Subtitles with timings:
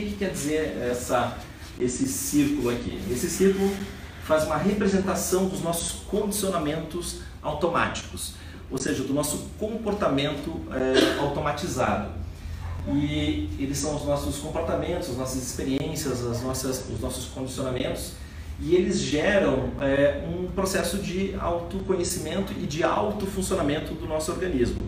[0.00, 1.36] que, que quer dizer essa,
[1.78, 3.00] esse círculo aqui?
[3.10, 3.70] Esse círculo
[4.24, 8.34] faz uma representação dos nossos condicionamentos automáticos,
[8.70, 12.20] ou seja, do nosso comportamento é, automatizado.
[12.88, 18.12] E eles são os nossos comportamentos, as nossas experiências, as nossas, os nossos condicionamentos,
[18.60, 24.80] e eles geram é, um processo de autoconhecimento e de autofuncionamento do nosso organismo.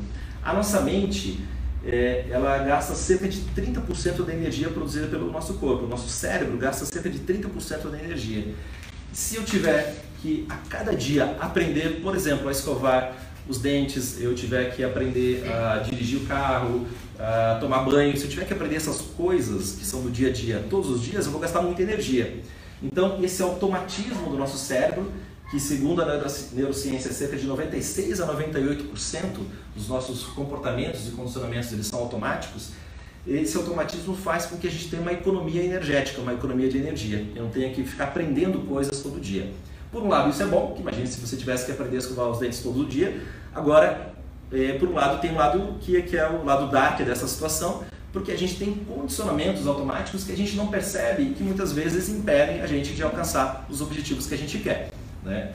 [0.42, 1.40] A nossa mente,
[1.84, 5.84] é, ela gasta cerca de 30% da energia produzida pelo nosso corpo.
[5.84, 8.54] O nosso cérebro gasta cerca de 30% da energia.
[9.12, 13.12] Se eu tiver que a cada dia aprender, por exemplo, a escovar
[13.48, 16.86] os dentes, eu tiver que aprender a dirigir o carro,
[17.18, 20.32] a tomar banho, se eu tiver que aprender essas coisas que são do dia a
[20.32, 22.40] dia todos os dias, eu vou gastar muita energia.
[22.80, 25.10] Então, esse automatismo do nosso cérebro,
[25.52, 26.06] que segundo a
[26.54, 28.86] neurociência é cerca de 96 a 98%
[29.76, 32.70] dos nossos comportamentos e condicionamentos eles são automáticos,
[33.26, 37.26] esse automatismo faz com que a gente tenha uma economia energética, uma economia de energia.
[37.36, 39.52] Eu não tenha que ficar aprendendo coisas todo dia.
[39.92, 42.30] Por um lado, isso é bom, que imagine se você tivesse que aprender a escovar
[42.30, 43.20] os dentes todo dia.
[43.54, 44.14] Agora,
[44.50, 47.84] é, por um lado, tem um lado que, que é o lado dark dessa situação,
[48.10, 52.08] porque a gente tem condicionamentos automáticos que a gente não percebe e que muitas vezes
[52.08, 55.01] impedem a gente de alcançar os objetivos que a gente quer.
[55.22, 55.52] Né?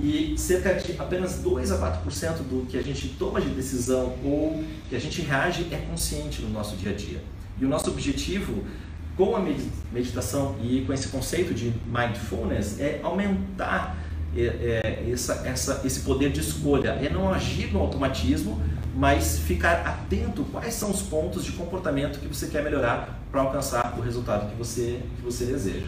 [0.00, 4.64] E cerca de apenas 2 a 4% do que a gente toma de decisão ou
[4.88, 7.22] que a gente reage é consciente no nosso dia a dia.
[7.60, 8.64] E o nosso objetivo
[9.16, 9.40] com a
[9.92, 13.96] meditação e com esse conceito de mindfulness é aumentar
[14.36, 18.60] é, é, essa, essa, esse poder de escolha, é não agir no automatismo,
[18.96, 23.96] mas ficar atento quais são os pontos de comportamento que você quer melhorar para alcançar
[23.96, 25.86] o resultado que você, que você deseja.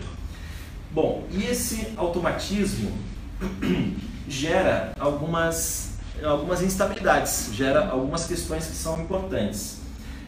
[0.93, 2.93] Bom, e esse automatismo
[4.29, 9.87] gera algumas, algumas instabilidades, gera algumas questões que são importantes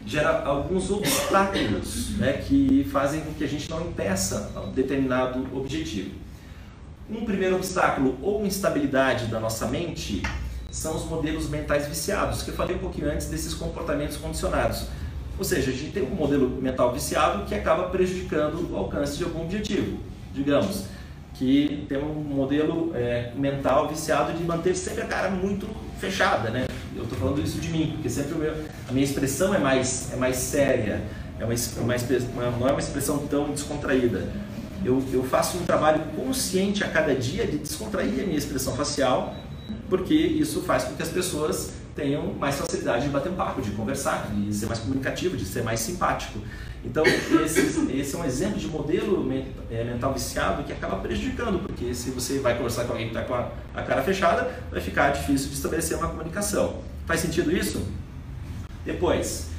[0.09, 6.11] gera alguns obstáculos né, que fazem com que a gente não impeça um determinado objetivo.
[7.09, 10.23] Um primeiro obstáculo ou instabilidade da nossa mente
[10.71, 14.87] são os modelos mentais viciados, que eu falei um pouquinho antes desses comportamentos condicionados.
[15.37, 19.23] Ou seja, a gente tem um modelo mental viciado que acaba prejudicando o alcance de
[19.23, 19.99] algum objetivo.
[20.33, 20.85] Digamos
[21.39, 25.65] que tem um modelo é, mental viciado de manter sempre a cara muito
[25.97, 26.67] fechada, né?
[26.93, 28.53] Eu estou falando isso de mim, porque sempre meu,
[28.89, 31.01] a minha expressão é mais, é mais séria,
[31.39, 34.27] é uma, uma, não é uma expressão tão descontraída.
[34.83, 39.33] Eu, eu faço um trabalho consciente a cada dia de descontrair a minha expressão facial,
[39.89, 43.71] porque isso faz com que as pessoas tenham mais facilidade de bater um papo, de
[43.71, 46.39] conversar, de ser mais comunicativo, de ser mais simpático.
[46.83, 47.03] Então,
[47.45, 47.59] esse,
[47.93, 49.29] esse é um exemplo de modelo
[49.69, 53.27] é, mental viciado que acaba prejudicando, porque se você vai conversar com alguém que está
[53.27, 56.77] com a, a, cara fechada, vai ficar difícil de estabelecer uma comunicação.
[57.05, 57.85] Faz sentido isso?
[58.85, 59.49] Depois,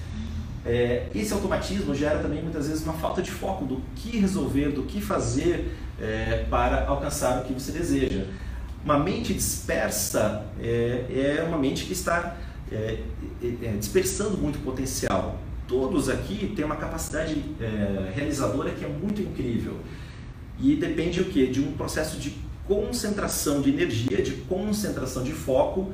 [0.64, 4.84] é, esse automatismo gera também muitas vezes uma falta de foco do que resolver, do
[4.84, 8.24] que fazer é, para alcançar o que você deseja.
[8.82, 12.34] Uma mente dispersa é, é uma mente que está
[12.72, 12.98] é,
[13.42, 15.38] é, dispersando muito potencial
[15.70, 19.76] todos aqui têm uma capacidade é, realizadora que é muito incrível.
[20.58, 21.46] E depende o quê?
[21.46, 22.34] De um processo de
[22.66, 25.92] concentração de energia, de concentração de foco,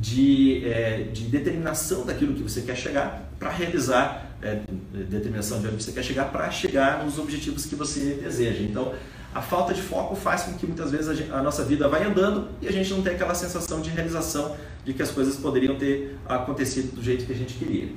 [0.00, 4.60] de, é, de determinação daquilo que você quer chegar para realizar, é,
[4.92, 8.62] determinação de onde você quer chegar para chegar nos objetivos que você deseja.
[8.62, 8.94] Então,
[9.34, 12.02] a falta de foco faz com que muitas vezes a, gente, a, nossa vida vai
[12.02, 14.56] andando e a gente não tem aquela sensação de realização
[14.86, 17.88] de que as coisas poderiam ter acontecido do jeito que a gente queria.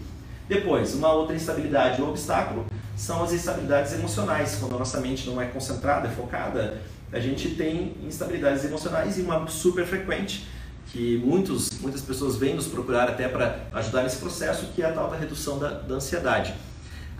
[0.51, 2.65] Depois, uma outra instabilidade ou obstáculo
[2.97, 4.57] são as instabilidades emocionais.
[4.59, 9.21] Quando a nossa mente não é concentrada, é focada, a gente tem instabilidades emocionais e
[9.21, 10.45] uma super frequente
[10.87, 14.91] que muitos, muitas pessoas vêm nos procurar até para ajudar nesse processo, que é a
[14.91, 16.53] tal da redução da, da ansiedade.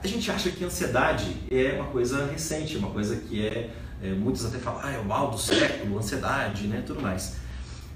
[0.04, 3.70] A gente acha que ansiedade é uma coisa recente, uma coisa que é,
[4.04, 7.38] é muitos até falam, ah, é o mal do século, ansiedade, né, tudo mais.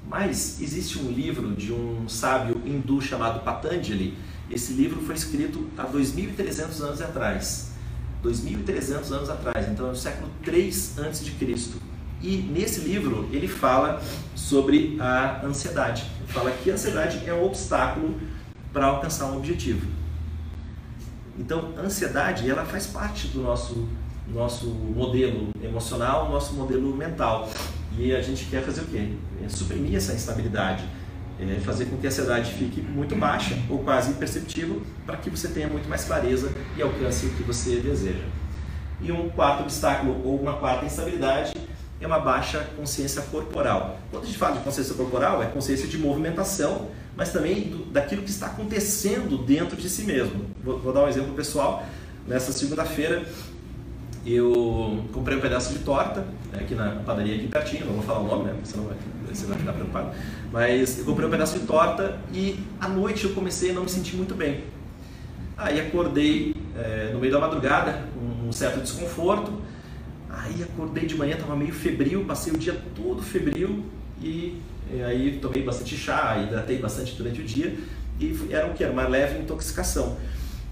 [0.08, 4.18] Mas existe um livro de um sábio hindu chamado Patanjali,
[4.50, 7.72] esse livro foi escrito há 2.300 anos atrás.
[8.24, 11.80] 2.300 anos atrás, então é século 3 antes de Cristo.
[12.22, 14.02] E nesse livro ele fala
[14.36, 16.06] sobre a ansiedade.
[16.24, 18.20] Ele fala que a ansiedade é um obstáculo
[18.74, 19.88] para alcançar um objetivo.
[21.38, 23.88] Então, a ansiedade ela faz parte do nosso
[24.28, 27.50] nosso modelo emocional, nosso modelo mental.
[27.98, 29.14] E a gente quer fazer o quê?
[29.44, 30.84] É suprimir essa instabilidade
[31.40, 35.48] é, fazer com que a ansiedade fique muito baixa ou quase imperceptível para que você
[35.48, 38.24] tenha muito mais clareza e alcance o que você deseja.
[39.02, 41.54] E um quarto obstáculo ou uma quarta instabilidade
[42.00, 44.00] é uma baixa consciência corporal.
[44.12, 48.22] Quando a gente fala de consciência corporal, é consciência de movimentação, mas também do, daquilo
[48.22, 50.46] que está acontecendo dentro de si mesmo.
[50.64, 51.86] Vou, vou dar um exemplo pessoal.
[52.28, 53.26] Nessa segunda-feira
[54.26, 56.22] eu comprei um pedaço de torta
[56.52, 58.56] né, aqui na padaria aqui pertinho, não vou falar o nome, né?
[58.64, 58.98] Você não vai,
[59.36, 60.12] você vai ficar preocupado.
[60.52, 63.90] Mas eu comprei um pedaço de torta e à noite eu comecei a não me
[63.90, 64.64] sentir muito bem.
[65.58, 69.52] Aí acordei é, no meio da madrugada, com um certo desconforto.
[70.30, 73.86] Aí acordei de manhã, estava meio febril, passei o dia todo febril
[74.22, 74.60] e,
[74.92, 77.78] e aí tomei bastante chá, hidratei bastante durante o dia
[78.20, 78.84] e era o que?
[78.84, 80.18] Era uma leve intoxicação.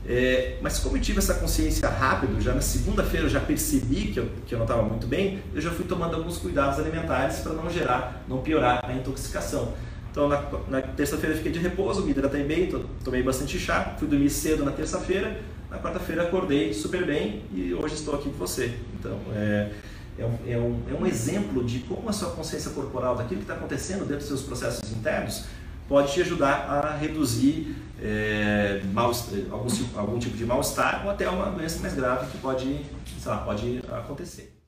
[0.06, 4.20] É, mas como eu tive essa consciência rápido, já na segunda-feira eu já percebi que
[4.20, 7.54] eu, que eu não estava muito bem, eu já fui tomando alguns cuidados alimentares para
[7.54, 9.74] não gerar, não piorar a intoxicação.
[10.12, 14.08] Então na, na terça-feira fiquei de repouso, me hidratei bem, to, tomei bastante chá, fui
[14.08, 15.40] dormir cedo na terça-feira,
[15.72, 18.78] na quarta-feira acordei super bem e hoje estou aqui com você.
[19.00, 19.72] Então é,
[20.20, 23.46] é, um, é, um, é um exemplo de como a sua consciência corporal, daquilo que
[23.46, 25.46] está acontecendo dentro dos seus processos internos,
[25.88, 29.12] pode te ajudar a reduzir é, mal,
[29.52, 32.86] algum, algum tipo de mal-estar ou até uma doença mais grave que pode,
[33.26, 34.62] lá, pode acontecer.